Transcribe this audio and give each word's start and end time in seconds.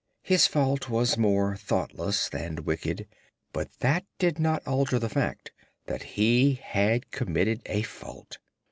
His 0.23 0.47
fault 0.47 0.89
was 0.89 1.15
more 1.15 1.55
thoughtless 1.55 2.27
than 2.27 2.65
wicked, 2.65 3.07
but 3.53 3.71
that 3.81 4.03
did 4.17 4.39
not 4.39 4.65
alter 4.65 4.97
the 4.97 5.09
fact 5.09 5.51
that 5.85 6.01
he 6.17 6.55
had 6.55 7.11
committed 7.11 7.61
a 7.67 7.83
fault. 7.83 8.39